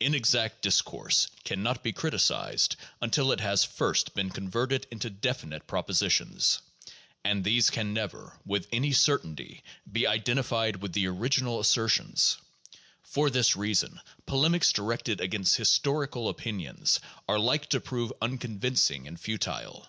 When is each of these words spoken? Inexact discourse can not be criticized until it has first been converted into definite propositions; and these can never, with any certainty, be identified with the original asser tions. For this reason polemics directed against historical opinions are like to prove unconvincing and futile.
Inexact 0.00 0.62
discourse 0.62 1.28
can 1.44 1.62
not 1.62 1.84
be 1.84 1.92
criticized 1.92 2.74
until 3.00 3.30
it 3.30 3.38
has 3.38 3.62
first 3.62 4.14
been 4.14 4.30
converted 4.30 4.84
into 4.90 5.08
definite 5.10 5.68
propositions; 5.68 6.60
and 7.24 7.44
these 7.44 7.70
can 7.70 7.94
never, 7.94 8.36
with 8.44 8.66
any 8.72 8.90
certainty, 8.90 9.62
be 9.92 10.04
identified 10.04 10.74
with 10.82 10.92
the 10.92 11.06
original 11.06 11.60
asser 11.60 11.88
tions. 11.88 12.38
For 13.04 13.30
this 13.30 13.54
reason 13.54 14.00
polemics 14.26 14.72
directed 14.72 15.20
against 15.20 15.54
historical 15.56 16.28
opinions 16.28 16.98
are 17.28 17.38
like 17.38 17.66
to 17.70 17.78
prove 17.78 18.12
unconvincing 18.20 19.06
and 19.06 19.20
futile. 19.20 19.86